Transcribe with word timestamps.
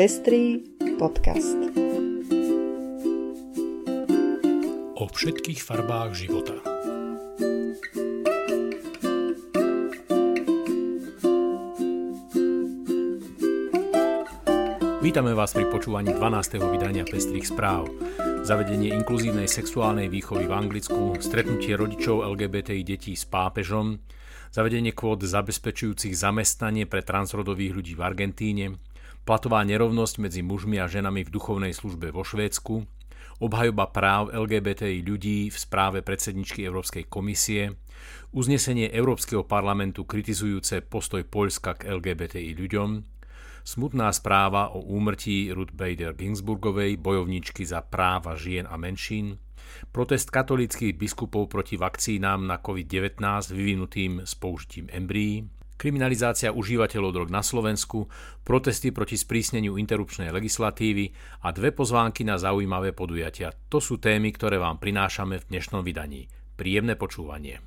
Pestrý 0.00 0.64
podcast. 0.96 1.60
O 4.96 5.04
všetkých 5.04 5.60
farbách 5.60 6.16
života. 6.16 6.56
Vítame 15.04 15.36
vás 15.36 15.52
pri 15.52 15.68
počúvaní 15.68 16.16
12. 16.16 16.16
vydania 16.64 17.04
Pestrých 17.04 17.52
správ. 17.52 17.92
Zavedenie 18.40 18.96
inkluzívnej 18.96 19.52
sexuálnej 19.52 20.08
výchovy 20.08 20.48
v 20.48 20.56
Anglicku, 20.56 21.20
stretnutie 21.20 21.76
rodičov 21.76 22.24
LGBTI 22.24 22.88
detí 22.88 23.12
s 23.12 23.28
pápežom, 23.28 24.00
zavedenie 24.48 24.96
kvót 24.96 25.28
zabezpečujúcich 25.28 26.16
zamestnanie 26.16 26.88
pre 26.88 27.04
transrodových 27.04 27.76
ľudí 27.76 27.92
v 27.92 28.00
Argentíne, 28.00 28.80
platová 29.24 29.62
nerovnosť 29.66 30.14
medzi 30.20 30.40
mužmi 30.40 30.80
a 30.80 30.90
ženami 30.90 31.26
v 31.26 31.32
duchovnej 31.32 31.72
službe 31.76 32.10
vo 32.10 32.24
Švédsku, 32.24 32.86
obhajoba 33.40 33.88
práv 33.88 34.28
LGBTI 34.36 35.00
ľudí 35.00 35.48
v 35.48 35.56
správe 35.56 36.04
predsedničky 36.04 36.60
Európskej 36.64 37.08
komisie, 37.08 37.80
uznesenie 38.36 38.92
Európskeho 38.92 39.48
parlamentu 39.48 40.04
kritizujúce 40.04 40.84
postoj 40.84 41.24
Poľska 41.24 41.80
k 41.80 41.88
LGBTI 41.88 42.52
ľuďom, 42.52 42.90
smutná 43.64 44.12
správa 44.12 44.72
o 44.72 44.84
úmrtí 44.84 45.52
Ruth 45.52 45.72
Bader 45.72 46.12
Ginsburgovej, 46.16 47.00
bojovničky 47.00 47.64
za 47.64 47.80
práva 47.80 48.36
žien 48.36 48.68
a 48.68 48.76
menšín, 48.76 49.40
protest 49.88 50.28
katolických 50.28 50.96
biskupov 50.96 51.48
proti 51.48 51.80
vakcínám 51.80 52.44
na 52.44 52.60
COVID-19 52.60 53.20
vyvinutým 53.56 54.12
s 54.28 54.36
použitím 54.36 54.92
embryí, 54.92 55.48
kriminalizácia 55.80 56.52
užívateľov 56.52 57.16
drog 57.16 57.28
na 57.32 57.40
Slovensku, 57.40 58.12
protesty 58.44 58.92
proti 58.92 59.16
sprísneniu 59.16 59.80
interrupčnej 59.80 60.28
legislatívy 60.28 61.16
a 61.40 61.56
dve 61.56 61.72
pozvánky 61.72 62.20
na 62.28 62.36
zaujímavé 62.36 62.92
podujatia. 62.92 63.56
To 63.72 63.80
sú 63.80 63.96
témy, 63.96 64.36
ktoré 64.36 64.60
vám 64.60 64.76
prinášame 64.76 65.40
v 65.40 65.48
dnešnom 65.48 65.80
vydaní. 65.80 66.28
Príjemné 66.60 67.00
počúvanie. 67.00 67.64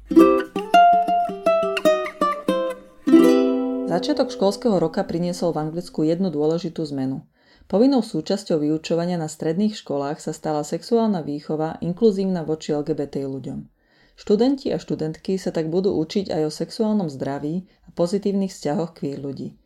Začiatok 3.90 4.30
školského 4.30 4.78
roka 4.78 5.02
priniesol 5.02 5.54
v 5.54 5.70
Anglicku 5.70 6.06
jednu 6.06 6.30
dôležitú 6.30 6.86
zmenu. 6.94 7.26
Povinnou 7.66 8.06
súčasťou 8.06 8.62
vyučovania 8.62 9.18
na 9.18 9.26
stredných 9.26 9.74
školách 9.74 10.22
sa 10.22 10.34
stala 10.36 10.62
sexuálna 10.62 11.26
výchova 11.26 11.82
inkluzívna 11.82 12.46
voči 12.46 12.78
LGBT 12.78 13.26
ľuďom. 13.26 13.73
Študenti 14.14 14.70
a 14.70 14.78
študentky 14.78 15.42
sa 15.42 15.50
tak 15.50 15.74
budú 15.74 15.98
učiť 15.98 16.30
aj 16.30 16.42
o 16.46 16.52
sexuálnom 16.54 17.10
zdraví 17.10 17.66
a 17.86 17.90
pozitívnych 17.92 18.54
vzťahoch 18.54 18.94
queer 18.94 19.18
ľudí. 19.18 19.58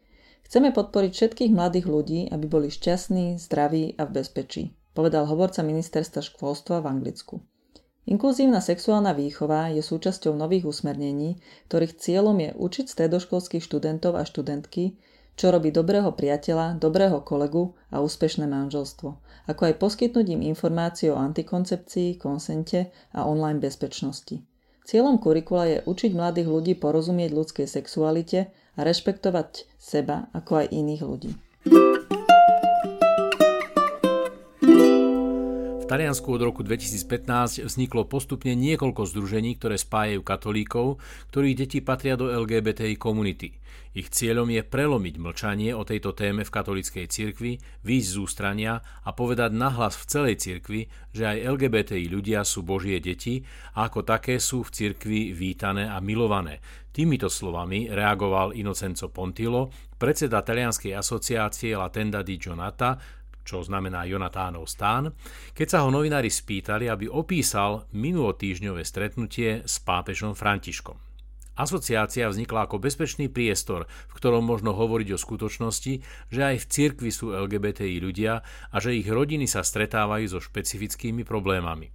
Chceme 0.47 0.71
podporiť 0.71 1.11
všetkých 1.11 1.51
mladých 1.51 1.91
ľudí, 1.91 2.31
aby 2.31 2.47
boli 2.47 2.71
šťastní, 2.71 3.35
zdraví 3.35 3.99
a 3.99 4.07
v 4.07 4.23
bezpečí, 4.23 4.63
povedal 4.95 5.27
hovorca 5.27 5.59
ministerstva 5.59 6.23
školstva 6.23 6.79
v 6.79 6.87
Anglicku. 6.87 7.35
Inkluzívna 8.07 8.63
sexuálna 8.63 9.11
výchova 9.11 9.67
je 9.75 9.83
súčasťou 9.83 10.31
nových 10.31 10.63
usmernení, 10.63 11.43
ktorých 11.67 11.99
cieľom 11.99 12.39
je 12.39 12.55
učiť 12.55 12.85
stredoškolských 12.87 13.59
študentov 13.59 14.15
a 14.15 14.23
študentky, 14.23 14.95
čo 15.37 15.53
robí 15.53 15.69
dobrého 15.69 16.09
priateľa, 16.17 16.81
dobrého 16.81 17.21
kolegu 17.21 17.77
a 17.93 18.01
úspešné 18.01 18.49
manželstvo, 18.49 19.09
ako 19.45 19.61
aj 19.69 19.73
poskytnúť 19.77 20.25
im 20.33 20.41
informácie 20.41 21.13
o 21.13 21.21
antikoncepcii, 21.21 22.17
konsente 22.17 22.89
a 23.13 23.29
online 23.29 23.61
bezpečnosti. 23.61 24.41
Cieľom 24.87 25.21
kurikula 25.21 25.63
je 25.69 25.77
učiť 25.85 26.11
mladých 26.17 26.47
ľudí 26.49 26.73
porozumieť 26.79 27.31
ľudskej 27.37 27.67
sexualite 27.69 28.49
a 28.49 28.79
rešpektovať 28.81 29.69
seba 29.77 30.33
ako 30.33 30.65
aj 30.65 30.67
iných 30.73 31.03
ľudí. 31.05 31.31
Taliansku 35.87 36.27
od 36.35 36.43
roku 36.43 36.67
2015 36.67 37.63
vzniklo 37.63 38.03
postupne 38.11 38.51
niekoľko 38.59 39.07
združení, 39.07 39.55
ktoré 39.55 39.79
spájajú 39.79 40.19
katolíkov, 40.19 40.99
ktorých 41.31 41.63
deti 41.63 41.79
patria 41.79 42.19
do 42.19 42.27
LGBTI 42.27 42.99
komunity. 42.99 43.55
Ich 43.95 44.11
cieľom 44.11 44.51
je 44.51 44.67
prelomiť 44.67 45.15
mlčanie 45.15 45.71
o 45.71 45.87
tejto 45.87 46.11
téme 46.11 46.43
v 46.43 46.51
katolíckej 46.51 47.07
cirkvi, 47.07 47.63
výjsť 47.87 48.09
z 48.11 48.17
ústrania 48.19 48.73
a 48.83 49.15
povedať 49.15 49.55
nahlas 49.55 49.95
v 49.95 50.07
celej 50.11 50.35
cirkvi, 50.43 50.91
že 51.15 51.23
aj 51.23 51.55
LGBTI 51.55 52.11
ľudia 52.11 52.43
sú 52.43 52.67
Božie 52.67 52.99
deti 52.99 53.47
a 53.79 53.87
ako 53.87 54.03
také 54.03 54.43
sú 54.43 54.67
v 54.67 54.75
cirkvi 54.75 55.31
vítané 55.31 55.87
a 55.87 56.03
milované. 56.03 56.59
Týmito 56.91 57.31
slovami 57.31 57.87
reagoval 57.87 58.51
Inocenzo 58.59 59.07
Pontilo, 59.07 59.71
predseda 59.95 60.43
talianskej 60.43 60.91
asociácie 60.99 61.79
La 61.79 61.87
Tenda 61.87 62.27
di 62.27 62.35
Gionata, 62.35 62.99
čo 63.47 63.63
znamená 63.63 64.03
Jonatánov 64.03 64.67
stán, 64.67 65.15
keď 65.55 65.67
sa 65.71 65.79
ho 65.87 65.89
novinári 65.89 66.27
spýtali, 66.27 66.91
aby 66.91 67.07
opísal 67.07 67.87
minulotýžňové 67.95 68.83
stretnutie 68.83 69.63
s 69.63 69.79
pápežom 69.79 70.35
Františkom. 70.35 70.99
Asociácia 71.57 72.29
vznikla 72.29 72.69
ako 72.69 72.77
bezpečný 72.77 73.33
priestor, 73.33 73.89
v 73.89 74.13
ktorom 74.13 74.45
možno 74.45 74.77
hovoriť 74.77 75.17
o 75.17 75.21
skutočnosti, 75.21 75.93
že 76.29 76.41
aj 76.45 76.55
v 76.61 76.69
cirkvi 76.69 77.09
sú 77.09 77.33
LGBTI 77.33 77.97
ľudia 77.97 78.45
a 78.69 78.75
že 78.77 78.93
ich 78.93 79.09
rodiny 79.09 79.49
sa 79.49 79.65
stretávajú 79.65 80.25
so 80.29 80.39
špecifickými 80.39 81.25
problémami. 81.25 81.89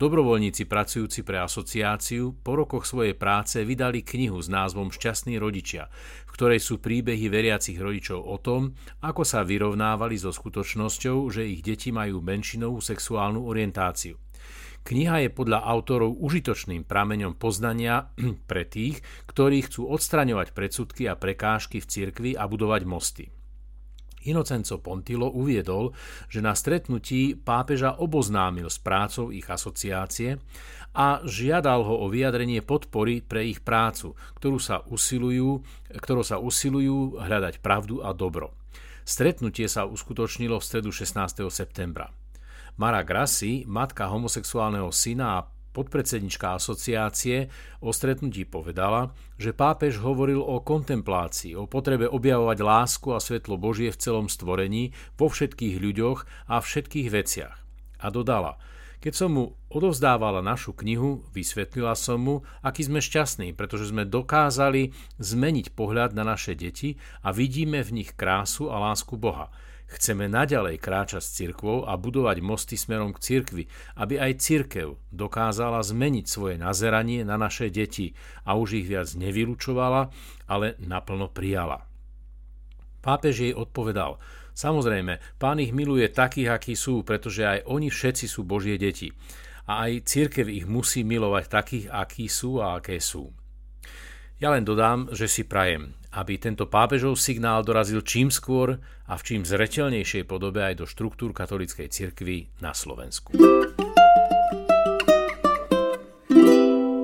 Dobrovoľníci 0.00 0.66
pracujúci 0.66 1.22
pre 1.22 1.38
asociáciu 1.38 2.34
po 2.42 2.58
rokoch 2.58 2.88
svojej 2.88 3.14
práce 3.14 3.62
vydali 3.62 4.02
knihu 4.02 4.40
s 4.42 4.50
názvom 4.50 4.90
Šťastní 4.90 5.38
rodičia, 5.38 5.86
v 6.26 6.30
ktorej 6.34 6.58
sú 6.58 6.82
príbehy 6.82 7.30
veriacich 7.30 7.78
rodičov 7.78 8.18
o 8.18 8.34
tom, 8.40 8.74
ako 9.04 9.22
sa 9.22 9.46
vyrovnávali 9.46 10.18
so 10.18 10.34
skutočnosťou, 10.34 11.30
že 11.30 11.46
ich 11.46 11.62
deti 11.62 11.94
majú 11.94 12.18
menšinovú 12.18 12.82
sexuálnu 12.82 13.46
orientáciu. 13.46 14.18
Kniha 14.82 15.26
je 15.26 15.30
podľa 15.30 15.62
autorov 15.62 16.18
užitočným 16.18 16.82
prameňom 16.82 17.38
poznania 17.38 18.10
pre 18.50 18.66
tých, 18.66 18.98
ktorí 19.30 19.66
chcú 19.70 19.86
odstraňovať 19.86 20.50
predsudky 20.50 21.06
a 21.06 21.14
prekážky 21.14 21.78
v 21.78 21.86
cirkvi 21.86 22.30
a 22.34 22.50
budovať 22.50 22.82
mosty. 22.82 23.24
Inocenco 24.22 24.78
Pontilo 24.78 25.26
uviedol, 25.34 25.90
že 26.30 26.38
na 26.38 26.54
stretnutí 26.54 27.34
pápeža 27.34 27.98
oboznámil 27.98 28.70
s 28.70 28.78
prácou 28.78 29.34
ich 29.34 29.46
asociácie 29.50 30.38
a 30.94 31.18
žiadal 31.26 31.82
ho 31.82 31.94
o 32.04 32.06
vyjadrenie 32.06 32.62
podpory 32.62 33.24
pre 33.24 33.48
ich 33.50 33.64
prácu, 33.64 34.14
ktorú 34.38 34.62
sa 34.62 34.86
usilujú, 34.86 35.64
ktorou 35.98 36.22
sa 36.22 36.38
usilujú 36.38 37.18
hľadať 37.18 37.58
pravdu 37.58 38.04
a 38.04 38.14
dobro. 38.14 38.54
Stretnutie 39.02 39.66
sa 39.66 39.82
uskutočnilo 39.90 40.62
v 40.62 40.66
stredu 40.66 40.94
16. 40.94 41.42
septembra. 41.50 42.14
Mara 42.80 43.04
Grassi, 43.04 43.68
matka 43.68 44.08
homosexuálneho 44.08 44.88
syna 44.88 45.26
a 45.36 45.44
podpredsednička 45.72 46.56
asociácie 46.56 47.48
o 47.80 47.92
stretnutí 47.92 48.44
povedala, 48.44 49.12
že 49.40 49.56
pápež 49.56 50.00
hovoril 50.00 50.40
o 50.40 50.60
kontemplácii, 50.60 51.56
o 51.56 51.68
potrebe 51.68 52.08
objavovať 52.08 52.58
lásku 52.60 53.08
a 53.12 53.20
svetlo 53.20 53.56
Božie 53.56 53.92
v 53.92 54.00
celom 54.00 54.26
stvorení, 54.28 54.92
vo 55.16 55.32
všetkých 55.32 55.80
ľuďoch 55.80 56.48
a 56.48 56.60
všetkých 56.60 57.08
veciach. 57.08 57.56
A 58.04 58.06
dodala, 58.08 58.60
keď 59.02 59.12
som 59.18 59.30
mu 59.34 59.44
odovzdávala 59.66 60.46
našu 60.46 60.78
knihu, 60.78 61.26
vysvetlila 61.34 61.98
som 61.98 62.22
mu, 62.22 62.36
aký 62.62 62.86
sme 62.86 63.02
šťastní, 63.02 63.50
pretože 63.50 63.90
sme 63.90 64.06
dokázali 64.06 64.94
zmeniť 65.18 65.74
pohľad 65.74 66.14
na 66.14 66.22
naše 66.22 66.54
deti 66.54 67.02
a 67.26 67.34
vidíme 67.34 67.82
v 67.82 68.02
nich 68.02 68.14
krásu 68.14 68.70
a 68.70 68.78
lásku 68.78 69.18
Boha. 69.18 69.50
Chceme 69.92 70.24
naďalej 70.24 70.80
kráčať 70.80 71.20
s 71.20 71.36
cirkvou 71.36 71.84
a 71.84 72.00
budovať 72.00 72.40
mosty 72.40 72.80
smerom 72.80 73.12
k 73.12 73.20
cirkvi, 73.20 73.64
aby 74.00 74.16
aj 74.16 74.40
cirkev 74.40 74.96
dokázala 75.12 75.84
zmeniť 75.84 76.24
svoje 76.24 76.56
nazeranie 76.56 77.28
na 77.28 77.36
naše 77.36 77.68
deti 77.68 78.16
a 78.48 78.56
už 78.56 78.80
ich 78.80 78.88
viac 78.88 79.12
nevylučovala, 79.12 80.08
ale 80.48 80.80
naplno 80.80 81.28
prijala. 81.28 81.84
Pápež 83.04 83.44
jej 83.44 83.52
odpovedal, 83.52 84.16
samozrejme, 84.56 85.20
pán 85.36 85.60
ich 85.60 85.76
miluje 85.76 86.08
takých, 86.08 86.56
akí 86.56 86.72
sú, 86.72 87.04
pretože 87.04 87.44
aj 87.44 87.68
oni 87.68 87.92
všetci 87.92 88.24
sú 88.24 88.48
Božie 88.48 88.80
deti. 88.80 89.12
A 89.68 89.86
aj 89.90 90.08
cirkev 90.08 90.48
ich 90.48 90.64
musí 90.64 91.04
milovať 91.04 91.44
takých, 91.52 91.86
akí 91.92 92.32
sú 92.32 92.64
a 92.64 92.80
aké 92.80 92.96
sú. 92.96 93.28
Ja 94.40 94.50
len 94.56 94.64
dodám, 94.64 95.12
že 95.12 95.28
si 95.28 95.44
prajem, 95.46 95.94
aby 96.12 96.36
tento 96.36 96.68
pápežov 96.68 97.16
signál 97.16 97.64
dorazil 97.64 98.04
čím 98.04 98.28
skôr 98.28 98.76
a 99.08 99.16
v 99.16 99.22
čím 99.24 99.42
zreteľnejšej 99.48 100.28
podobe 100.28 100.60
aj 100.60 100.80
do 100.80 100.86
štruktúr 100.86 101.32
katolíckej 101.32 101.88
cirkvy 101.88 102.52
na 102.60 102.76
Slovensku. 102.76 103.32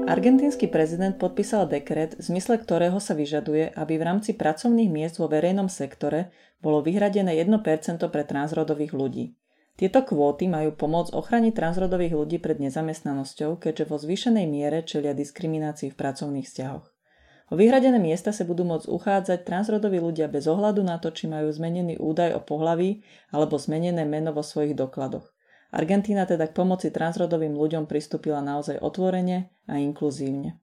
Argentínsky 0.09 0.73
prezident 0.73 1.21
podpísal 1.21 1.69
dekret, 1.69 2.17
v 2.17 2.23
zmysle 2.33 2.57
ktorého 2.57 2.97
sa 2.97 3.13
vyžaduje, 3.13 3.69
aby 3.77 4.01
v 4.01 4.07
rámci 4.09 4.33
pracovných 4.33 4.89
miest 4.89 5.21
vo 5.21 5.29
verejnom 5.29 5.69
sektore 5.69 6.33
bolo 6.65 6.81
vyhradené 6.81 7.37
1% 7.37 8.01
pre 8.09 8.25
transrodových 8.25 8.97
ľudí. 8.97 9.37
Tieto 9.79 10.03
kvóty 10.03 10.51
majú 10.51 10.75
pomôcť 10.75 11.15
ochraniť 11.15 11.53
transrodových 11.55 12.19
ľudí 12.19 12.37
pred 12.43 12.59
nezamestnanosťou, 12.59 13.63
keďže 13.63 13.85
vo 13.87 13.97
zvýšenej 14.01 14.47
miere 14.51 14.83
čelia 14.83 15.15
diskriminácii 15.15 15.95
v 15.95 15.99
pracovných 16.03 16.49
vzťahoch. 16.51 16.98
O 17.49 17.57
vyhradené 17.57 17.97
miesta 17.97 18.29
sa 18.29 18.45
budú 18.45 18.69
môcť 18.69 18.93
uchádzať 18.93 19.49
transrodoví 19.49 19.97
ľudia 19.97 20.29
bez 20.29 20.45
ohľadu 20.45 20.85
na 20.85 21.01
to, 21.01 21.09
či 21.09 21.33
majú 21.33 21.49
zmenený 21.49 21.97
údaj 21.97 22.37
o 22.37 22.45
pohlaví 22.45 23.01
alebo 23.33 23.57
zmenené 23.57 24.05
meno 24.05 24.37
vo 24.37 24.45
svojich 24.45 24.77
dokladoch. 24.77 25.25
Argentína 25.73 26.29
teda 26.29 26.45
k 26.45 26.53
pomoci 26.53 26.93
transrodovým 26.93 27.57
ľuďom 27.57 27.89
pristúpila 27.89 28.45
naozaj 28.45 28.77
otvorene 28.85 29.49
a 29.65 29.81
inkluzívne. 29.81 30.61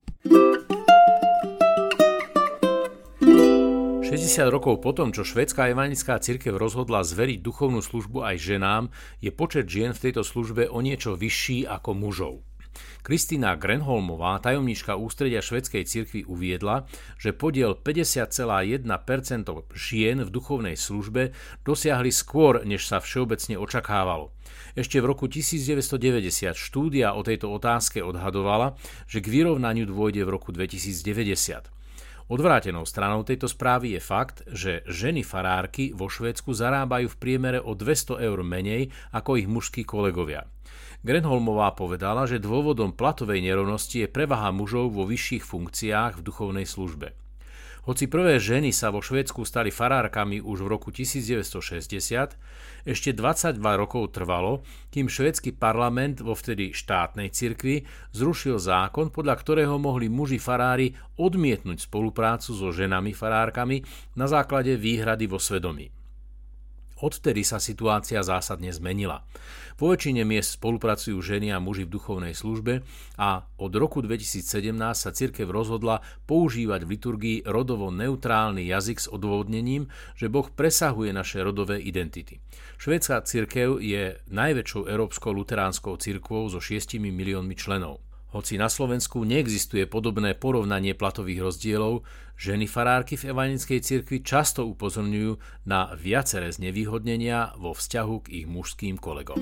60 4.05 4.53
rokov 4.53 4.85
potom, 4.85 5.09
čo 5.09 5.25
švedská 5.25 5.73
evangelická 5.73 6.21
cirkev 6.21 6.61
rozhodla 6.61 7.01
zveriť 7.01 7.41
duchovnú 7.41 7.81
službu 7.81 8.21
aj 8.29 8.37
ženám, 8.37 8.83
je 9.25 9.33
počet 9.33 9.65
žien 9.65 9.89
v 9.89 10.09
tejto 10.09 10.21
službe 10.21 10.69
o 10.69 10.77
niečo 10.85 11.17
vyšší 11.17 11.65
ako 11.65 11.97
mužov. 11.97 12.45
Kristýna 13.05 13.53
Grenholmová, 13.53 14.41
tajomníčka 14.41 14.97
ústredia 14.97 15.43
švedskej 15.43 15.85
cirkvi, 15.85 16.21
uviedla, 16.25 16.89
že 17.21 17.31
podiel 17.37 17.77
50,1% 17.77 18.85
žien 19.77 20.17
v 20.25 20.29
duchovnej 20.29 20.73
službe 20.73 21.35
dosiahli 21.61 22.09
skôr, 22.09 22.65
než 22.65 22.89
sa 22.89 22.97
všeobecne 22.97 23.61
očakávalo. 23.61 24.33
Ešte 24.75 24.99
v 24.99 25.05
roku 25.05 25.29
1990 25.31 26.57
štúdia 26.57 27.15
o 27.15 27.21
tejto 27.23 27.47
otázke 27.53 28.03
odhadovala, 28.03 28.75
že 29.07 29.23
k 29.23 29.31
vyrovnaniu 29.31 29.87
dôjde 29.87 30.27
v 30.27 30.29
roku 30.33 30.51
2090. 30.51 31.75
Odvrátenou 32.25 32.89
stranou 32.89 33.21
tejto 33.21 33.45
správy 33.45 33.93
je 33.93 34.01
fakt, 34.01 34.41
že 34.49 34.81
ženy 34.89 35.21
farárky 35.21 35.93
vo 35.93 36.09
Švédsku 36.09 36.57
zarábajú 36.57 37.05
v 37.13 37.19
priemere 37.21 37.59
o 37.61 37.77
200 37.77 38.17
eur 38.17 38.41
menej 38.41 38.89
ako 39.13 39.37
ich 39.37 39.45
mužskí 39.45 39.85
kolegovia. 39.85 40.49
Grenholmová 41.05 41.69
povedala, 41.77 42.25
že 42.25 42.41
dôvodom 42.41 42.89
platovej 42.89 43.45
nerovnosti 43.45 44.01
je 44.01 44.09
prevaha 44.09 44.49
mužov 44.49 44.89
vo 44.89 45.05
vyšších 45.05 45.45
funkciách 45.45 46.17
v 46.17 46.25
duchovnej 46.25 46.65
službe. 46.65 47.13
Hoci 47.85 48.09
prvé 48.09 48.41
ženy 48.41 48.73
sa 48.73 48.89
vo 48.89 48.97
Švédsku 48.97 49.45
stali 49.45 49.69
farárkami 49.69 50.41
už 50.41 50.65
v 50.65 50.71
roku 50.73 50.89
1960, 50.89 52.89
ešte 52.89 53.09
22 53.13 53.61
rokov 53.61 54.17
trvalo, 54.17 54.65
kým 54.89 55.05
švédsky 55.05 55.53
parlament 55.53 56.25
vo 56.25 56.33
vtedy 56.33 56.73
štátnej 56.73 57.29
cirkvi 57.29 57.85
zrušil 58.09 58.57
zákon, 58.57 59.13
podľa 59.13 59.37
ktorého 59.37 59.77
mohli 59.77 60.09
muži 60.09 60.41
farári 60.41 60.97
odmietnúť 61.21 61.85
spoluprácu 61.85 62.57
so 62.57 62.73
ženami 62.73 63.13
farárkami 63.13 63.85
na 64.17 64.25
základe 64.25 64.73
výhrady 64.73 65.29
vo 65.29 65.37
svedomí. 65.37 65.93
Odtedy 66.95 67.43
sa 67.43 67.59
situácia 67.59 68.23
zásadne 68.23 68.71
zmenila. 68.71 69.27
Po 69.75 69.91
väčšine 69.91 70.23
miest 70.23 70.55
spolupracujú 70.55 71.19
ženy 71.19 71.51
a 71.51 71.59
muži 71.59 71.83
v 71.83 71.99
duchovnej 71.99 72.31
službe 72.31 72.87
a 73.19 73.43
od 73.59 73.73
roku 73.75 73.99
2017 73.99 74.71
sa 74.95 75.11
cirkev 75.11 75.51
rozhodla 75.51 75.99
používať 76.23 76.87
v 76.87 76.91
liturgii 76.95 77.37
rodovo 77.43 77.91
neutrálny 77.91 78.63
jazyk 78.63 79.03
s 79.03 79.11
odôvodnením, 79.11 79.91
že 80.15 80.31
Boh 80.31 80.47
presahuje 80.47 81.11
naše 81.11 81.43
rodové 81.43 81.83
identity. 81.83 82.39
Švédska 82.79 83.27
cirkev 83.27 83.83
je 83.83 84.15
najväčšou 84.31 84.87
európskou 84.87 85.35
luteránskou 85.35 85.99
cirkvou 85.99 86.47
so 86.47 86.63
6 86.63 86.95
miliónmi 87.03 87.59
členov. 87.59 88.04
Hoci 88.35 88.59
na 88.59 88.67
Slovensku 88.67 89.23
neexistuje 89.23 89.87
podobné 89.87 90.35
porovnanie 90.35 90.91
platových 90.91 91.39
rozdielov, 91.39 92.03
ženy 92.35 92.67
farárky 92.67 93.15
v 93.15 93.31
evanickej 93.31 93.79
cirkvi 93.79 94.27
často 94.27 94.67
upozorňujú 94.67 95.63
na 95.63 95.95
viaceré 95.95 96.51
znevýhodnenia 96.51 97.55
vo 97.55 97.71
vzťahu 97.71 98.15
k 98.27 98.43
ich 98.43 98.47
mužským 98.51 98.99
kolegom. 98.99 99.39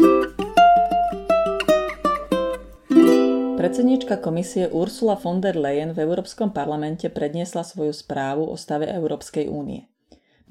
Predsedníčka 3.57 4.22
komisie 4.22 4.69
Ursula 4.69 5.18
von 5.18 5.42
der 5.42 5.57
Leyen 5.57 5.98
v 5.98 6.06
Európskom 6.06 6.54
parlamente 6.54 7.10
predniesla 7.10 7.66
svoju 7.66 7.98
správu 7.98 8.46
o 8.46 8.54
stave 8.54 8.86
Európskej 8.94 9.50
únie. 9.50 9.89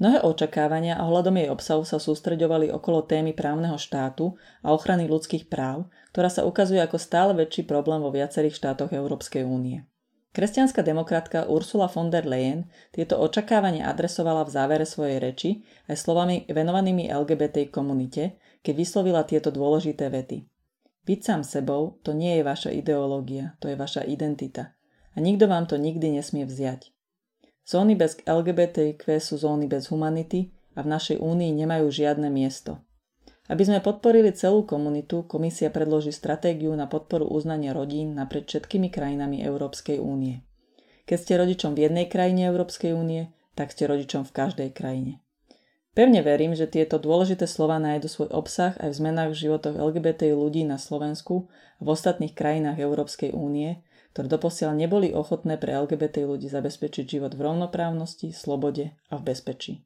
Mnohé 0.01 0.25
očakávania 0.25 0.97
a 0.97 1.05
hľadom 1.05 1.37
jej 1.37 1.49
obsahu 1.53 1.85
sa 1.85 2.01
sústreďovali 2.01 2.73
okolo 2.73 3.05
témy 3.05 3.37
právneho 3.37 3.77
štátu 3.77 4.33
a 4.65 4.73
ochrany 4.73 5.05
ľudských 5.05 5.45
práv, 5.45 5.85
ktorá 6.09 6.33
sa 6.33 6.45
ukazuje 6.49 6.81
ako 6.81 6.97
stále 6.97 7.37
väčší 7.37 7.69
problém 7.69 8.01
vo 8.01 8.09
viacerých 8.09 8.57
štátoch 8.57 8.89
Európskej 8.89 9.45
únie. 9.45 9.85
Kresťanská 10.33 10.81
demokratka 10.81 11.45
Ursula 11.45 11.85
von 11.85 12.09
der 12.09 12.25
Leyen 12.25 12.65
tieto 12.89 13.21
očakávania 13.21 13.85
adresovala 13.85 14.41
v 14.49 14.53
závere 14.57 14.85
svojej 14.89 15.21
reči 15.21 15.61
aj 15.85 16.01
slovami 16.01 16.49
venovanými 16.49 17.13
LGBT 17.13 17.69
komunite, 17.69 18.41
keď 18.65 18.73
vyslovila 18.73 19.21
tieto 19.29 19.53
dôležité 19.53 20.09
vety. 20.09 20.49
Byť 21.05 21.19
sám 21.19 21.41
sebou 21.45 22.01
to 22.01 22.17
nie 22.17 22.39
je 22.39 22.47
vaša 22.47 22.73
ideológia, 22.73 23.53
to 23.61 23.69
je 23.69 23.77
vaša 23.77 24.09
identita. 24.09 24.73
A 25.13 25.21
nikto 25.21 25.45
vám 25.45 25.69
to 25.69 25.77
nikdy 25.77 26.09
nesmie 26.09 26.49
vziať. 26.49 26.92
Zóny 27.63 27.95
bez 27.95 28.19
LGBTQ 28.27 29.03
sú 29.23 29.39
zóny 29.39 29.71
bez 29.71 29.87
humanity 29.87 30.51
a 30.75 30.83
v 30.83 30.91
našej 30.91 31.17
únii 31.23 31.55
nemajú 31.63 31.87
žiadne 31.87 32.27
miesto. 32.27 32.83
Aby 33.47 33.67
sme 33.67 33.79
podporili 33.83 34.31
celú 34.31 34.63
komunitu, 34.63 35.27
komisia 35.27 35.67
predloží 35.67 36.15
stratégiu 36.15 36.71
na 36.75 36.87
podporu 36.87 37.27
uznania 37.27 37.75
rodín 37.75 38.15
naprieč 38.15 38.55
všetkými 38.55 38.87
krajinami 38.87 39.43
Európskej 39.43 39.99
únie. 39.99 40.43
Keď 41.03 41.17
ste 41.19 41.33
rodičom 41.35 41.75
v 41.75 41.91
jednej 41.91 42.07
krajine 42.07 42.47
Európskej 42.47 42.95
únie, 42.95 43.35
tak 43.55 43.75
ste 43.75 43.87
rodičom 43.87 44.23
v 44.23 44.31
každej 44.31 44.69
krajine. 44.71 45.19
Pevne 45.93 46.25
verím, 46.25 46.57
že 46.57 46.65
tieto 46.65 46.97
dôležité 46.97 47.45
slova 47.45 47.77
nájdu 47.77 48.09
svoj 48.09 48.29
obsah 48.33 48.73
aj 48.81 48.89
v 48.89 48.97
zmenách 48.97 49.29
v 49.35 49.39
životoch 49.45 49.75
LGBT 49.77 50.33
ľudí 50.33 50.65
na 50.65 50.81
Slovensku 50.81 51.51
a 51.77 51.81
v 51.85 51.87
ostatných 51.93 52.33
krajinách 52.33 52.81
Európskej 52.81 53.29
únie, 53.35 53.83
ktoré 54.13 54.29
doposiaľ 54.29 54.77
neboli 54.77 55.09
ochotné 55.09 55.57
pre 55.57 55.73
LGBT 55.73 56.29
ľudí 56.29 56.45
zabezpečiť 56.45 57.17
život 57.17 57.33
v 57.33 57.49
rovnoprávnosti, 57.49 58.29
slobode 58.29 58.93
a 59.09 59.17
v 59.17 59.23
bezpečí. 59.25 59.81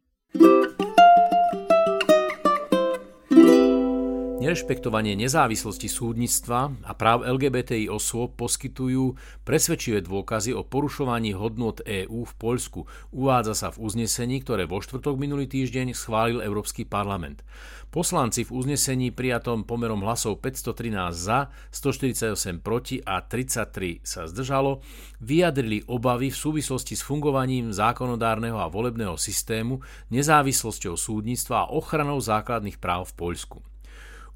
Nerešpektovanie 4.48 5.20
nezávislosti 5.20 5.92
súdnictva 5.92 6.72
a 6.88 6.96
práv 6.96 7.28
LGBTI 7.28 7.92
osôb 7.92 8.40
poskytujú 8.40 9.20
presvedčivé 9.44 10.00
dôkazy 10.00 10.56
o 10.56 10.64
porušovaní 10.64 11.36
hodnot 11.36 11.84
EÚ 11.84 12.24
v 12.24 12.34
Poľsku. 12.40 12.88
Uvádza 13.12 13.52
sa 13.52 13.68
v 13.76 13.84
uznesení, 13.84 14.40
ktoré 14.40 14.64
vo 14.64 14.80
štvrtok 14.80 15.20
minulý 15.20 15.52
týždeň 15.52 15.92
schválil 15.92 16.40
Európsky 16.40 16.88
parlament. 16.88 17.44
Poslanci 17.92 18.48
v 18.48 18.56
uznesení 18.56 19.12
prijatom 19.12 19.68
pomerom 19.68 20.00
hlasov 20.08 20.40
513 20.40 21.12
za, 21.12 21.52
148 21.68 22.64
proti 22.64 23.04
a 23.04 23.20
33 23.20 24.00
sa 24.08 24.32
zdržalo, 24.32 24.80
vyjadrili 25.20 25.84
obavy 25.92 26.32
v 26.32 26.40
súvislosti 26.40 26.96
s 26.96 27.04
fungovaním 27.04 27.76
zákonodárneho 27.76 28.64
a 28.64 28.72
volebného 28.72 29.20
systému, 29.20 29.84
nezávislosťou 30.08 30.96
súdnictva 30.96 31.68
a 31.68 31.72
ochranou 31.76 32.24
základných 32.24 32.80
práv 32.80 33.12
v 33.12 33.28
Poľsku. 33.28 33.60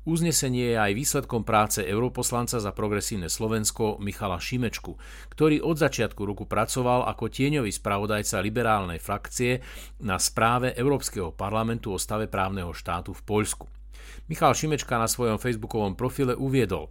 Uznesenie 0.01 0.73
je 0.73 0.81
aj 0.81 0.97
výsledkom 0.97 1.45
práce 1.45 1.77
europoslanca 1.85 2.57
za 2.57 2.73
progresívne 2.73 3.29
Slovensko 3.29 4.01
Michala 4.01 4.41
Šimečku, 4.41 4.97
ktorý 5.29 5.61
od 5.61 5.77
začiatku 5.77 6.25
roku 6.25 6.49
pracoval 6.49 7.05
ako 7.05 7.29
tieňový 7.29 7.69
spravodajca 7.69 8.41
liberálnej 8.41 8.97
frakcie 8.97 9.61
na 10.01 10.17
správe 10.17 10.73
Európskeho 10.73 11.29
parlamentu 11.37 11.93
o 11.93 12.01
stave 12.01 12.25
právneho 12.25 12.73
štátu 12.73 13.13
v 13.13 13.21
Poľsku. 13.21 13.69
Michal 14.25 14.57
Šimečka 14.57 14.97
na 14.97 15.05
svojom 15.05 15.37
facebookovom 15.37 15.93
profile 15.93 16.33
uviedol, 16.33 16.89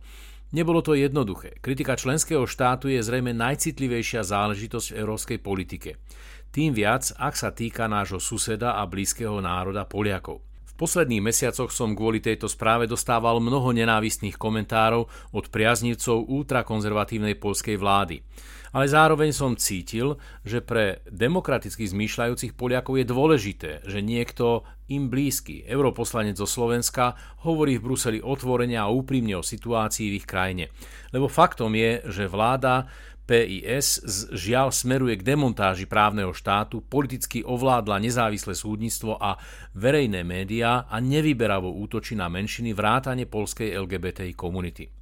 Nebolo 0.50 0.82
to 0.82 0.98
jednoduché. 0.98 1.62
Kritika 1.62 1.94
členského 1.94 2.42
štátu 2.42 2.90
je 2.90 2.98
zrejme 2.98 3.30
najcitlivejšia 3.30 4.26
záležitosť 4.26 4.90
v 4.90 4.98
európskej 4.98 5.38
politike. 5.38 6.02
Tým 6.50 6.74
viac, 6.74 7.14
ak 7.14 7.38
sa 7.38 7.54
týka 7.54 7.86
nášho 7.86 8.18
suseda 8.18 8.74
a 8.74 8.82
blízkeho 8.82 9.38
národa 9.38 9.86
Poliakov 9.86 10.49
posledných 10.80 11.20
mesiacoch 11.20 11.68
som 11.68 11.92
kvôli 11.92 12.24
tejto 12.24 12.48
správe 12.48 12.88
dostával 12.88 13.36
mnoho 13.36 13.76
nenávistných 13.76 14.40
komentárov 14.40 15.04
od 15.36 15.44
priaznivcov 15.52 16.24
ultrakonzervatívnej 16.24 17.36
polskej 17.36 17.76
vlády. 17.76 18.24
Ale 18.70 18.86
zároveň 18.86 19.34
som 19.34 19.58
cítil, 19.58 20.14
že 20.46 20.62
pre 20.62 21.02
demokraticky 21.10 21.90
zmýšľajúcich 21.90 22.54
Poliakov 22.54 23.02
je 23.02 23.06
dôležité, 23.06 23.70
že 23.82 23.98
niekto 23.98 24.62
im 24.86 25.10
blízky, 25.10 25.66
europoslanec 25.66 26.38
zo 26.38 26.46
Slovenska, 26.46 27.18
hovorí 27.42 27.78
v 27.78 27.90
Bruseli 27.90 28.18
otvorene 28.22 28.78
a 28.78 28.90
úprimne 28.90 29.38
o 29.38 29.46
situácii 29.46 30.14
v 30.14 30.16
ich 30.22 30.26
krajine. 30.26 30.70
Lebo 31.10 31.26
faktom 31.26 31.74
je, 31.74 32.02
že 32.10 32.30
vláda 32.30 32.86
PIS 33.30 34.02
žiaľ 34.34 34.74
smeruje 34.74 35.14
k 35.14 35.22
demontáži 35.22 35.86
právneho 35.86 36.34
štátu, 36.34 36.82
politicky 36.82 37.46
ovládla 37.46 38.02
nezávislé 38.02 38.58
súdnictvo 38.58 39.14
a 39.22 39.38
verejné 39.78 40.26
médiá 40.26 40.90
a 40.90 40.98
nevyberavo 40.98 41.70
útočí 41.78 42.18
na 42.18 42.26
menšiny 42.26 42.74
vrátane 42.74 43.30
polskej 43.30 43.70
LGBTI 43.78 44.34
komunity. 44.34 44.99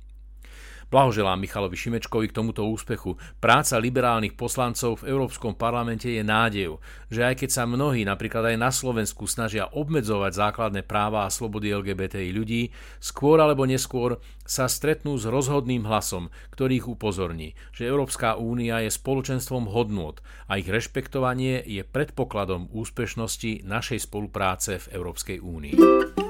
Blahoželám 0.89 1.37
Michalovi 1.37 1.77
Šimečkovi 1.77 2.33
k 2.33 2.37
tomuto 2.41 2.65
úspechu. 2.65 3.21
Práca 3.45 3.77
liberálnych 3.77 4.33
poslancov 4.33 5.05
v 5.05 5.13
Európskom 5.13 5.53
parlamente 5.53 6.09
je 6.09 6.25
nádejou, 6.25 6.81
že 7.13 7.29
aj 7.29 7.45
keď 7.45 7.51
sa 7.53 7.69
mnohí, 7.69 8.09
napríklad 8.09 8.49
aj 8.49 8.57
na 8.57 8.73
Slovensku, 8.73 9.29
snažia 9.29 9.69
obmedzovať 9.69 10.33
základné 10.33 10.89
práva 10.89 11.29
a 11.29 11.35
slobody 11.35 11.77
LGBTI 11.77 12.33
ľudí, 12.33 12.73
skôr 13.05 13.37
alebo 13.37 13.69
neskôr 13.69 14.17
sa 14.49 14.65
stretnú 14.65 15.21
s 15.21 15.29
rozhodným 15.29 15.85
hlasom, 15.85 16.33
ktorý 16.57 16.81
ich 16.81 16.89
upozorní, 16.89 17.53
že 17.69 17.85
Európska 17.85 18.41
únia 18.41 18.81
je 18.81 18.89
spoločenstvom 18.89 19.69
hodnôt 19.69 20.25
a 20.49 20.57
ich 20.57 20.73
rešpektovanie 20.73 21.69
je 21.69 21.85
predpokladom 21.85 22.73
úspešnosti 22.73 23.61
našej 23.61 24.09
spolupráce 24.09 24.81
v 24.81 24.97
Európskej 24.97 25.37
únii. 25.45 26.28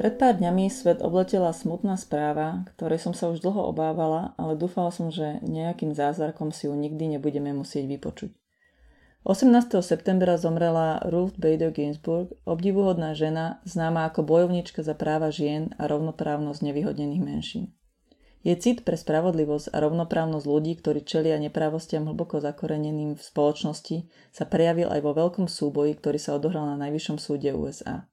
Pred 0.00 0.16
pár 0.16 0.40
dňami 0.40 0.72
svet 0.72 1.04
obletela 1.04 1.52
smutná 1.52 2.00
správa, 2.00 2.64
ktorej 2.72 3.04
som 3.04 3.12
sa 3.12 3.28
už 3.28 3.44
dlho 3.44 3.68
obávala, 3.68 4.32
ale 4.40 4.56
dúfala 4.56 4.88
som, 4.88 5.12
že 5.12 5.44
nejakým 5.44 5.92
zázrakom 5.92 6.56
si 6.56 6.64
ju 6.64 6.72
nikdy 6.72 7.20
nebudeme 7.20 7.52
musieť 7.52 7.84
vypočuť. 7.84 8.32
18. 9.28 9.52
septembra 9.84 10.40
zomrela 10.40 11.04
Ruth 11.04 11.36
Bader 11.36 11.68
Ginsburg, 11.68 12.32
obdivuhodná 12.48 13.12
žena, 13.12 13.60
známa 13.68 14.08
ako 14.08 14.24
bojovnička 14.24 14.80
za 14.80 14.96
práva 14.96 15.28
žien 15.28 15.76
a 15.76 15.84
rovnoprávnosť 15.84 16.64
nevyhodnených 16.64 17.20
menšín. 17.20 17.64
Je 18.40 18.56
cit 18.56 18.88
pre 18.88 18.96
spravodlivosť 18.96 19.68
a 19.68 19.84
rovnoprávnosť 19.84 20.46
ľudí, 20.48 20.80
ktorí 20.80 21.04
čelia 21.04 21.36
neprávostiam 21.36 22.08
hlboko 22.08 22.40
zakoreneným 22.40 23.20
v 23.20 23.20
spoločnosti, 23.20 24.08
sa 24.32 24.48
prejavil 24.48 24.88
aj 24.88 25.04
vo 25.04 25.12
veľkom 25.12 25.44
súboji, 25.44 25.92
ktorý 26.00 26.16
sa 26.16 26.40
odohral 26.40 26.64
na 26.72 26.88
Najvyššom 26.88 27.20
súde 27.20 27.52
USA. 27.52 28.09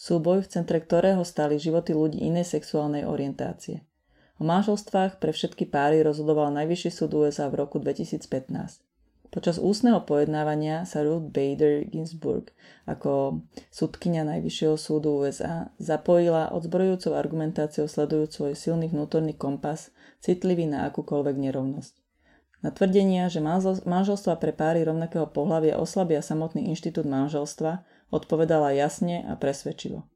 Súboj, 0.00 0.48
v 0.48 0.48
centre 0.48 0.80
ktorého 0.80 1.20
stáli 1.28 1.60
životy 1.60 1.92
ľudí 1.92 2.24
inej 2.24 2.56
sexuálnej 2.56 3.04
orientácie. 3.04 3.84
O 4.40 4.48
manželstvách 4.48 5.20
pre 5.20 5.28
všetky 5.28 5.68
páry 5.68 6.00
rozhodoval 6.00 6.48
Najvyšší 6.56 6.88
súd 6.88 7.20
USA 7.20 7.52
v 7.52 7.60
roku 7.60 7.76
2015. 7.76 8.80
Počas 9.28 9.60
ústneho 9.60 10.00
pojednávania 10.08 10.88
sa 10.88 11.04
Ruth 11.04 11.28
Bader 11.28 11.84
Ginsburg 11.84 12.48
ako 12.88 13.44
súdkynia 13.68 14.24
Najvyššieho 14.24 14.80
súdu 14.80 15.20
USA 15.20 15.68
zapojila 15.76 16.48
odzbrojujúcou 16.56 17.12
argumentáciou 17.12 17.84
sledujúc 17.84 18.32
svoj 18.32 18.52
silný 18.56 18.88
vnútorný 18.88 19.36
kompas, 19.36 19.92
citlivý 20.24 20.64
na 20.64 20.88
akúkoľvek 20.88 21.36
nerovnosť. 21.36 21.92
Na 22.64 22.72
tvrdenia, 22.72 23.28
že 23.28 23.44
manželstva 23.84 24.36
pre 24.40 24.56
páry 24.56 24.80
rovnakého 24.80 25.28
pohľavia 25.28 25.76
oslabia 25.76 26.24
samotný 26.24 26.68
inštitút 26.72 27.04
manželstva, 27.04 27.84
Odpovedala 28.10 28.74
jasne 28.74 29.22
a 29.26 29.38
presvedčivo. 29.38 30.06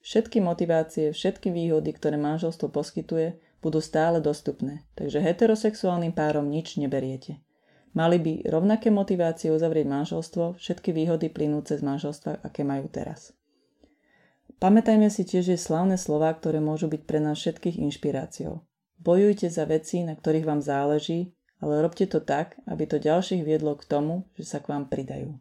Všetky 0.00 0.40
motivácie, 0.40 1.12
všetky 1.12 1.52
výhody, 1.52 1.92
ktoré 1.92 2.16
manželstvo 2.16 2.72
poskytuje, 2.72 3.36
budú 3.60 3.84
stále 3.84 4.24
dostupné, 4.24 4.88
takže 4.96 5.20
heterosexuálnym 5.20 6.16
párom 6.16 6.48
nič 6.48 6.80
neberiete. 6.80 7.44
Mali 7.92 8.22
by 8.22 8.48
rovnaké 8.48 8.88
motivácie 8.88 9.50
uzavrieť 9.50 9.86
manželstvo, 9.90 10.56
všetky 10.56 10.94
výhody 10.94 11.28
plynúce 11.28 11.76
z 11.76 11.82
manželstva, 11.82 12.40
aké 12.46 12.62
majú 12.62 12.86
teraz. 12.88 13.34
Pamätajme 14.62 15.10
si 15.10 15.26
tiež, 15.26 15.52
že 15.52 15.58
slavné 15.60 15.98
slova, 15.98 16.30
ktoré 16.32 16.62
môžu 16.62 16.86
byť 16.86 17.02
pre 17.04 17.18
nás 17.18 17.36
všetkých 17.36 17.80
inšpiráciou. 17.80 18.62
Bojujte 19.00 19.48
za 19.48 19.64
veci, 19.64 20.04
na 20.04 20.14
ktorých 20.14 20.46
vám 20.46 20.60
záleží, 20.60 21.32
ale 21.60 21.80
robte 21.80 22.04
to 22.08 22.20
tak, 22.20 22.56
aby 22.68 22.84
to 22.88 23.00
ďalších 23.00 23.44
viedlo 23.44 23.76
k 23.76 23.88
tomu, 23.88 24.28
že 24.36 24.44
sa 24.48 24.58
k 24.60 24.70
vám 24.70 24.88
pridajú. 24.88 25.36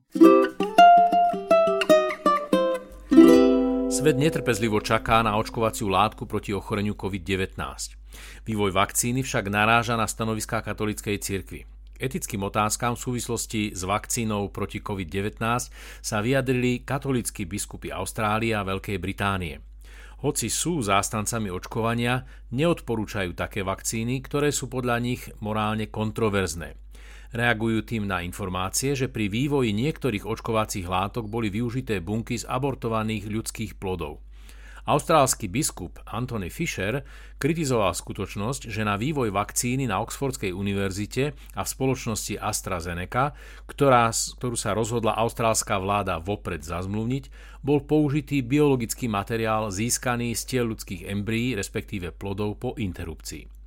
Svet 3.99 4.15
netrpezlivo 4.15 4.79
čaká 4.79 5.19
na 5.19 5.35
očkovaciu 5.35 5.91
látku 5.91 6.23
proti 6.23 6.55
ochoreniu 6.55 6.95
COVID-19. 6.95 7.59
Vývoj 8.47 8.71
vakcíny 8.71 9.27
však 9.27 9.51
naráža 9.51 9.99
na 9.99 10.07
stanoviská 10.07 10.63
katolíckej 10.63 11.19
cirkvi. 11.19 11.67
Etickým 11.99 12.47
otázkam 12.47 12.95
v 12.95 13.03
súvislosti 13.03 13.75
s 13.75 13.83
vakcínou 13.83 14.55
proti 14.55 14.79
COVID-19 14.79 15.43
sa 15.99 16.17
vyjadrili 16.23 16.87
katolíckí 16.87 17.43
biskupy 17.43 17.91
Austrálie 17.91 18.55
a 18.55 18.63
Veľkej 18.63 19.03
Británie. 19.03 19.59
Hoci 20.23 20.47
sú 20.47 20.79
zástancami 20.79 21.51
očkovania, 21.51 22.23
neodporúčajú 22.55 23.35
také 23.35 23.67
vakcíny, 23.67 24.23
ktoré 24.23 24.55
sú 24.55 24.71
podľa 24.71 24.95
nich 25.03 25.27
morálne 25.43 25.91
kontroverzné. 25.91 26.79
Reagujú 27.29 27.85
tým 27.85 28.09
na 28.09 28.25
informácie, 28.25 28.97
že 28.97 29.05
pri 29.05 29.29
vývoji 29.29 29.69
niektorých 29.69 30.25
očkovacích 30.25 30.89
látok 30.89 31.29
boli 31.29 31.53
využité 31.53 32.01
bunky 32.01 32.41
z 32.41 32.49
abortovaných 32.49 33.29
ľudských 33.29 33.77
plodov. 33.77 34.25
Austrálsky 34.89 35.45
biskup 35.45 36.01
Anthony 36.09 36.49
Fisher 36.49 37.05
kritizoval 37.37 37.93
skutočnosť, 37.93 38.73
že 38.73 38.81
na 38.81 38.97
vývoj 38.97 39.29
vakcíny 39.29 39.85
na 39.85 40.01
Oxfordskej 40.01 40.49
univerzite 40.49 41.37
a 41.53 41.61
v 41.61 41.69
spoločnosti 41.69 42.41
AstraZeneca, 42.41 43.37
ktorá, 43.69 44.09
ktorú 44.09 44.57
sa 44.57 44.73
rozhodla 44.73 45.13
austrálska 45.13 45.77
vláda 45.77 46.17
vopred 46.17 46.65
zazmluvniť, 46.65 47.29
bol 47.61 47.85
použitý 47.85 48.41
biologický 48.41 49.05
materiál 49.05 49.69
získaný 49.69 50.33
z 50.33 50.41
tiel 50.49 50.65
ľudských 50.73 51.05
embryí, 51.05 51.53
respektíve 51.53 52.09
plodov 52.09 52.57
po 52.57 52.73
interrupcii. 52.73 53.58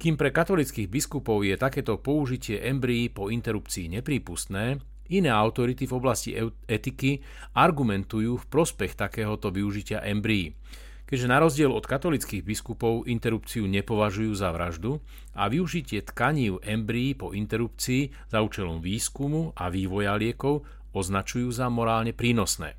Kým 0.00 0.16
pre 0.16 0.32
katolických 0.32 0.88
biskupov 0.88 1.44
je 1.44 1.60
takéto 1.60 2.00
použitie 2.00 2.56
embryí 2.64 3.12
po 3.12 3.28
interrupcii 3.28 4.00
neprípustné, 4.00 4.80
iné 5.12 5.28
autority 5.28 5.84
v 5.84 5.92
oblasti 5.92 6.32
etiky 6.64 7.20
argumentujú 7.52 8.40
v 8.40 8.48
prospech 8.48 8.96
takéhoto 8.96 9.52
využitia 9.52 10.00
embryí. 10.08 10.56
Keďže 11.04 11.28
na 11.28 11.36
rozdiel 11.36 11.68
od 11.68 11.84
katolických 11.84 12.40
biskupov 12.40 13.04
interrupciu 13.12 13.68
nepovažujú 13.68 14.32
za 14.32 14.48
vraždu 14.56 15.04
a 15.36 15.52
využitie 15.52 16.00
tkaní 16.00 16.48
embryí 16.64 17.12
po 17.12 17.36
interrupcii 17.36 18.32
za 18.32 18.40
účelom 18.40 18.80
výskumu 18.80 19.52
a 19.52 19.68
vývoja 19.68 20.16
liekov 20.16 20.64
označujú 20.96 21.52
za 21.52 21.68
morálne 21.68 22.16
prínosné. 22.16 22.72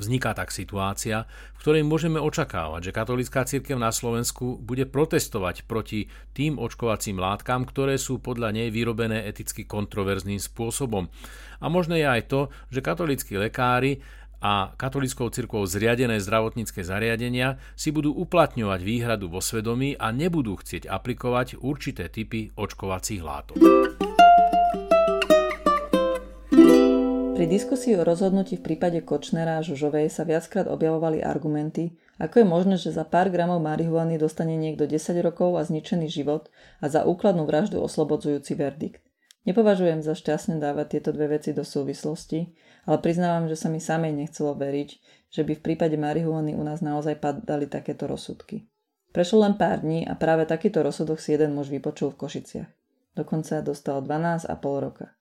Vzniká 0.00 0.32
tak 0.32 0.48
situácia, 0.48 1.28
v 1.52 1.60
ktorej 1.60 1.84
môžeme 1.84 2.16
očakávať, 2.16 2.88
že 2.88 2.96
katolická 2.96 3.44
církev 3.44 3.76
na 3.76 3.92
Slovensku 3.92 4.56
bude 4.56 4.88
protestovať 4.88 5.68
proti 5.68 6.08
tým 6.32 6.56
očkovacím 6.56 7.20
látkam, 7.20 7.68
ktoré 7.68 8.00
sú 8.00 8.16
podľa 8.16 8.56
nej 8.56 8.72
vyrobené 8.72 9.28
eticky 9.28 9.68
kontroverzným 9.68 10.40
spôsobom. 10.40 11.12
A 11.60 11.68
možné 11.68 12.00
je 12.00 12.08
aj 12.08 12.22
to, 12.32 12.40
že 12.72 12.80
katolíckí 12.80 13.36
lekári 13.36 14.00
a 14.40 14.72
katolickou 14.72 15.28
cirkvou 15.28 15.68
zriadené 15.68 16.16
zdravotnícke 16.16 16.80
zariadenia 16.80 17.60
si 17.76 17.92
budú 17.92 18.16
uplatňovať 18.16 18.80
výhradu 18.80 19.28
vo 19.28 19.44
svedomí 19.44 20.00
a 20.00 20.16
nebudú 20.16 20.56
chcieť 20.56 20.88
aplikovať 20.88 21.60
určité 21.60 22.08
typy 22.08 22.48
očkovacích 22.56 23.20
látok. 23.20 23.60
Pri 27.40 27.48
diskusii 27.48 27.96
o 27.96 28.04
rozhodnutí 28.04 28.60
v 28.60 28.68
prípade 28.68 29.00
Kočnera 29.00 29.56
a 29.56 29.64
Žužovej 29.64 30.12
sa 30.12 30.28
viackrát 30.28 30.68
objavovali 30.68 31.24
argumenty, 31.24 31.96
ako 32.20 32.44
je 32.44 32.44
možné, 32.44 32.76
že 32.76 32.92
za 32.92 33.08
pár 33.08 33.32
gramov 33.32 33.64
marihuany 33.64 34.20
dostane 34.20 34.60
niekto 34.60 34.84
10 34.84 35.24
rokov 35.24 35.56
a 35.56 35.64
zničený 35.64 36.04
život 36.12 36.52
a 36.84 36.92
za 36.92 37.08
úkladnú 37.08 37.48
vraždu 37.48 37.80
oslobodzujúci 37.80 38.60
verdikt. 38.60 39.00
Nepovažujem 39.48 40.04
za 40.04 40.12
šťastné 40.12 40.60
dávať 40.60 41.00
tieto 41.00 41.16
dve 41.16 41.40
veci 41.40 41.56
do 41.56 41.64
súvislosti, 41.64 42.52
ale 42.84 43.00
priznávam, 43.00 43.48
že 43.48 43.56
sa 43.56 43.72
mi 43.72 43.80
samej 43.80 44.20
nechcelo 44.20 44.52
veriť, 44.52 44.90
že 45.32 45.40
by 45.40 45.56
v 45.56 45.64
prípade 45.64 45.96
marihuany 45.96 46.52
u 46.52 46.60
nás 46.60 46.84
naozaj 46.84 47.24
padali 47.24 47.64
takéto 47.72 48.04
rozsudky. 48.04 48.68
Prešlo 49.16 49.48
len 49.48 49.56
pár 49.56 49.80
dní 49.80 50.04
a 50.04 50.12
práve 50.12 50.44
takýto 50.44 50.84
rozsudok 50.84 51.16
si 51.16 51.32
jeden 51.32 51.56
muž 51.56 51.72
vypočul 51.72 52.12
v 52.12 52.20
Košiciach. 52.20 52.68
Dokonca 53.16 53.64
dostal 53.64 54.04
12,5 54.04 54.44
roka. 54.60 55.16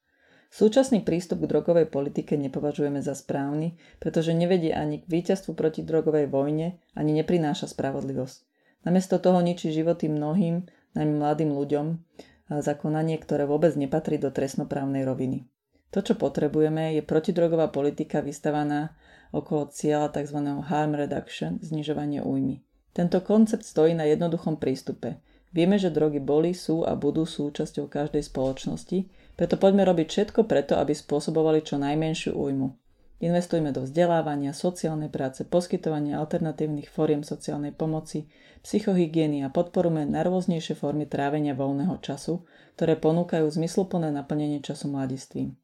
Súčasný 0.49 1.05
prístup 1.05 1.45
k 1.45 1.49
drogovej 1.53 1.93
politike 1.93 2.33
nepovažujeme 2.33 3.05
za 3.05 3.13
správny, 3.13 3.77
pretože 4.01 4.33
nevedie 4.33 4.73
ani 4.73 5.01
k 5.01 5.05
víťazstvu 5.05 5.53
proti 5.53 5.85
drogovej 5.85 6.25
vojne, 6.25 6.81
ani 6.97 7.13
neprináša 7.13 7.69
spravodlivosť. 7.69 8.37
Namiesto 8.81 9.21
toho 9.21 9.45
ničí 9.45 9.69
životy 9.69 10.09
mnohým, 10.09 10.65
najmä 10.97 11.13
mladým 11.21 11.53
ľuďom, 11.53 12.01
za 12.49 12.73
konanie, 12.73 13.21
ktoré 13.21 13.45
vôbec 13.45 13.77
nepatrí 13.77 14.17
do 14.17 14.33
trestnoprávnej 14.33 15.05
roviny. 15.05 15.45
To, 15.93 16.01
čo 16.01 16.17
potrebujeme, 16.17 16.97
je 16.97 17.05
protidrogová 17.05 17.69
politika 17.69 18.21
vystavaná 18.25 18.97
okolo 19.29 19.69
cieľa 19.69 20.09
tzv. 20.09 20.37
harm 20.65 20.97
reduction, 20.97 21.61
znižovanie 21.61 22.25
újmy. 22.25 22.65
Tento 22.93 23.21
koncept 23.21 23.65
stojí 23.65 23.93
na 23.93 24.09
jednoduchom 24.09 24.57
prístupe. 24.57 25.21
Vieme, 25.53 25.77
že 25.77 25.93
drogy 25.93 26.21
boli, 26.21 26.53
sú 26.53 26.85
a 26.85 26.93
budú 26.93 27.25
súčasťou 27.25 27.89
každej 27.89 28.21
spoločnosti, 28.25 29.09
preto 29.39 29.55
poďme 29.55 29.87
robiť 29.87 30.07
všetko 30.11 30.51
preto, 30.51 30.75
aby 30.75 30.91
spôsobovali 30.91 31.63
čo 31.63 31.79
najmenšiu 31.79 32.35
újmu. 32.35 32.75
Investujme 33.23 33.71
do 33.71 33.87
vzdelávania, 33.87 34.51
sociálnej 34.51 35.07
práce, 35.07 35.47
poskytovania 35.47 36.19
alternatívnych 36.19 36.91
fóriem 36.91 37.23
sociálnej 37.23 37.71
pomoci, 37.71 38.27
psychohygieny 38.67 39.47
a 39.47 39.51
podporujme 39.51 40.11
najrôznejšie 40.11 40.75
formy 40.75 41.07
trávenia 41.07 41.55
voľného 41.55 42.03
času, 42.03 42.43
ktoré 42.75 42.99
ponúkajú 42.99 43.47
zmysluplné 43.47 44.11
naplnenie 44.11 44.59
času 44.59 44.91
mladistvím. 44.91 45.55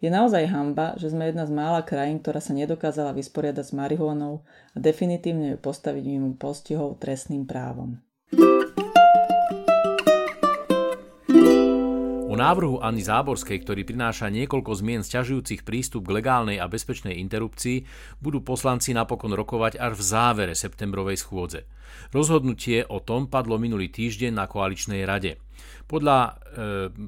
Je 0.00 0.08
naozaj 0.08 0.48
hamba, 0.48 0.96
že 0.96 1.12
sme 1.12 1.28
jedna 1.28 1.44
z 1.44 1.52
mála 1.52 1.84
krajín, 1.84 2.24
ktorá 2.24 2.40
sa 2.40 2.56
nedokázala 2.56 3.12
vysporiadať 3.12 3.64
s 3.70 3.76
marihuanou 3.76 4.40
a 4.72 4.76
definitívne 4.80 5.52
ju 5.52 5.58
postaviť 5.60 6.04
mimo 6.08 6.32
postihov 6.40 6.96
trestným 6.96 7.44
právom. 7.44 8.00
O 12.32 12.36
návrhu 12.40 12.80
Anny 12.80 13.04
Záborskej, 13.04 13.60
ktorý 13.60 13.84
prináša 13.84 14.32
niekoľko 14.32 14.72
zmien 14.80 15.04
sťažujúcich 15.04 15.68
prístup 15.68 16.08
k 16.08 16.16
legálnej 16.16 16.56
a 16.56 16.64
bezpečnej 16.64 17.20
interrupcii, 17.20 17.84
budú 18.24 18.40
poslanci 18.40 18.96
napokon 18.96 19.36
rokovať 19.36 19.76
až 19.76 20.00
v 20.00 20.02
závere 20.16 20.54
septembrovej 20.56 21.20
schôdze. 21.20 21.68
Rozhodnutie 22.08 22.88
o 22.88 23.04
tom 23.04 23.28
padlo 23.28 23.60
minulý 23.60 23.92
týždeň 23.92 24.32
na 24.32 24.48
koaličnej 24.48 25.04
rade. 25.04 25.44
Podľa 25.84 26.16
e, 26.24 26.30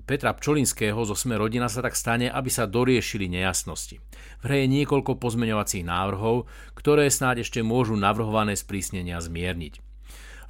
Petra 0.05 0.37
Pčolinského 0.37 1.01
zo 1.09 1.17
Sme 1.17 1.41
rodina 1.41 1.73
sa 1.73 1.81
tak 1.81 1.97
stane, 1.97 2.29
aby 2.29 2.53
sa 2.53 2.69
doriešili 2.69 3.25
nejasnosti. 3.25 3.97
V 4.05 4.43
hre 4.45 4.69
je 4.69 4.77
niekoľko 4.77 5.17
pozmeňovacích 5.17 5.89
návrhov, 5.89 6.45
ktoré 6.77 7.09
snáď 7.09 7.49
ešte 7.49 7.65
môžu 7.65 7.97
navrhované 7.97 8.61
sprísnenia 8.61 9.25
zmierniť. 9.25 9.84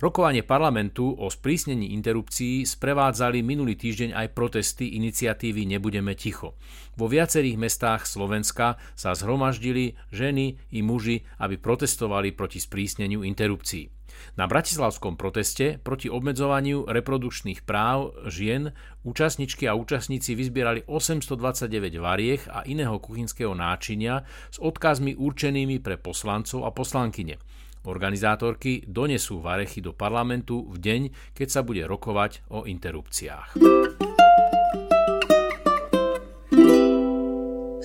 Rokovanie 0.05 0.45
parlamentu 0.45 1.17
o 1.17 1.33
sprísnení 1.33 1.97
interrupcií 1.97 2.69
sprevádzali 2.69 3.41
minulý 3.41 3.73
týždeň 3.73 4.13
aj 4.13 4.37
protesty 4.37 5.01
iniciatívy 5.01 5.65
Nebudeme 5.65 6.13
ticho. 6.13 6.61
Vo 7.01 7.09
viacerých 7.09 7.57
mestách 7.57 8.05
Slovenska 8.05 8.77
sa 8.93 9.17
zhromaždili 9.17 9.97
ženy 10.13 10.61
i 10.77 10.85
muži, 10.85 11.25
aby 11.41 11.57
protestovali 11.57 12.37
proti 12.37 12.61
sprísneniu 12.61 13.25
interrupcií. 13.25 13.89
Na 14.37 14.45
bratislavskom 14.45 15.17
proteste 15.17 15.81
proti 15.81 16.13
obmedzovaniu 16.13 16.85
reprodukčných 16.85 17.65
práv 17.65 18.13
žien 18.29 18.77
účastničky 19.09 19.65
a 19.65 19.73
účastníci 19.73 20.37
vyzbierali 20.37 20.85
829 20.85 21.65
variech 21.97 22.45
a 22.53 22.61
iného 22.69 23.01
kuchynského 23.01 23.57
náčinia 23.57 24.29
s 24.53 24.61
odkazmi 24.61 25.17
určenými 25.17 25.81
pre 25.81 25.97
poslancov 25.97 26.69
a 26.69 26.71
poslankyne. 26.77 27.41
Organizátorky 27.85 28.88
donesú 28.88 29.45
varechy 29.45 29.85
do 29.85 29.93
parlamentu 29.93 30.64
v 30.73 30.76
deň, 30.81 31.03
keď 31.37 31.49
sa 31.53 31.61
bude 31.61 31.85
rokovať 31.85 32.49
o 32.49 32.64
interrupciách. 32.64 33.61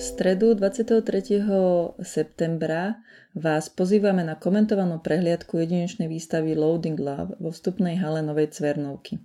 stredu 0.00 0.56
23. 0.56 1.04
septembra 2.00 3.04
vás 3.36 3.68
pozývame 3.68 4.24
na 4.24 4.40
komentovanú 4.40 5.04
prehliadku 5.04 5.60
jedinečnej 5.60 6.08
výstavy 6.08 6.56
Loading 6.56 6.96
Love 6.96 7.36
vo 7.36 7.52
vstupnej 7.52 8.00
hale 8.00 8.24
Novej 8.24 8.56
Cvernovky. 8.56 9.20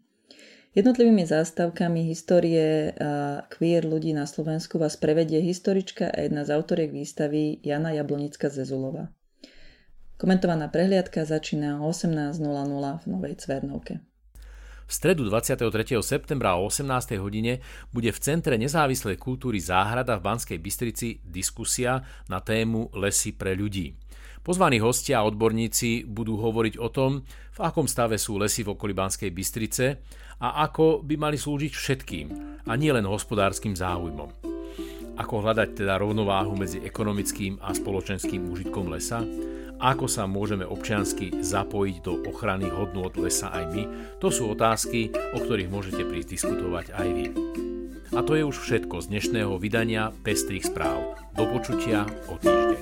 Jednotlivými 0.75 1.23
zástavkami 1.23 2.11
histórie 2.11 2.91
a 2.99 3.47
queer 3.47 3.87
ľudí 3.87 4.11
na 4.11 4.27
Slovensku 4.27 4.75
vás 4.75 4.99
prevedie 4.99 5.39
historička 5.39 6.11
a 6.11 6.27
jedna 6.27 6.43
z 6.43 6.51
autoriek 6.51 6.91
výstavy 6.91 7.63
Jana 7.63 7.95
Jablonická 7.95 8.51
Zezulova. 8.51 9.07
Komentovaná 10.15 10.71
prehliadka 10.71 11.27
začína 11.27 11.83
o 11.83 11.91
18.00 11.91 12.39
v 13.03 13.05
Novej 13.11 13.35
Cvernovke. 13.35 13.99
V 14.87 14.91
stredu 14.93 15.27
23. 15.27 15.67
septembra 15.99 16.55
o 16.55 16.71
18. 16.71 17.19
hodine 17.19 17.59
bude 17.91 18.15
v 18.15 18.19
Centre 18.23 18.55
nezávislej 18.55 19.19
kultúry 19.19 19.59
Záhrada 19.59 20.15
v 20.15 20.23
Banskej 20.23 20.55
Bystrici 20.61 21.19
diskusia 21.19 21.99
na 22.31 22.39
tému 22.39 22.95
Lesy 22.95 23.35
pre 23.35 23.59
ľudí. 23.59 23.91
Pozvaní 24.39 24.79
hostia 24.79 25.19
a 25.19 25.27
odborníci 25.27 26.07
budú 26.07 26.39
hovoriť 26.39 26.79
o 26.79 26.87
tom, 26.93 27.25
v 27.51 27.59
akom 27.59 27.89
stave 27.89 28.15
sú 28.15 28.39
lesy 28.39 28.63
v 28.63 28.77
okolí 28.77 28.95
Banskej 28.95 29.35
Bystrice 29.35 29.99
a 30.39 30.63
ako 30.63 31.03
by 31.03 31.15
mali 31.19 31.35
slúžiť 31.35 31.73
všetkým 31.75 32.27
a 32.63 32.71
nie 32.79 32.93
len 32.93 33.03
hospodárskym 33.03 33.75
záujmom. 33.75 34.31
Ako 35.19 35.43
hľadať 35.43 35.83
teda 35.83 35.99
rovnováhu 35.99 36.55
medzi 36.55 36.79
ekonomickým 36.79 37.59
a 37.59 37.75
spoločenským 37.75 38.47
úžitkom 38.53 38.87
lesa? 38.87 39.25
Ako 39.79 40.07
sa 40.07 40.23
môžeme 40.23 40.63
občiansky 40.63 41.35
zapojiť 41.43 41.95
do 41.99 42.23
ochrany 42.31 42.71
hodnôt 42.71 43.11
lesa 43.19 43.51
aj 43.51 43.65
my? 43.75 43.83
To 44.23 44.31
sú 44.31 44.47
otázky, 44.55 45.11
o 45.35 45.37
ktorých 45.43 45.67
môžete 45.67 46.07
prísť 46.07 46.29
diskutovať 46.39 46.95
aj 46.95 47.07
vy. 47.11 47.25
A 48.15 48.23
to 48.23 48.39
je 48.39 48.47
už 48.47 48.55
všetko 48.55 49.03
z 49.03 49.11
dnešného 49.11 49.59
vydania 49.59 50.15
Pestrých 50.23 50.71
správ. 50.71 51.19
Do 51.35 51.43
počutia 51.51 52.07
o 52.31 52.39
týždeň. 52.39 52.79